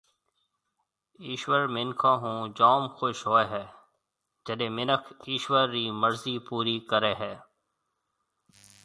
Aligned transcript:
ايشوَر 1.25 1.63
مِنکون 1.75 2.15
هو 2.23 2.33
جوم 2.57 2.83
خُوش 2.95 3.17
هوئي 3.27 3.45
هيَ 3.53 3.65
جڏي 4.47 4.67
مِنک 4.77 5.03
ايشوَر 5.27 5.65
رِي 5.73 5.85
مرضِي 6.01 6.35
پورِي 6.47 6.75
ڪريَ 6.89 7.13
هيَ۔ 7.21 7.33